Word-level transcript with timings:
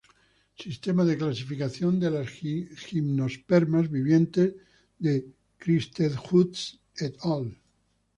Sistema 0.59 1.05
de 1.05 1.13
clasificación 1.15 1.99
de 1.99 2.09
las 2.09 2.27
gimnospermas 2.27 3.91
vivientes 3.91 4.55
de 4.97 5.27
Christenhusz 5.59 6.79
et 6.97 7.15
al. 7.21 7.45